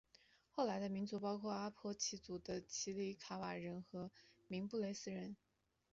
[0.49, 4.09] 后来的民族包括属于阿帕契族的奇里卡瓦人和
[4.47, 5.35] 明布雷斯人。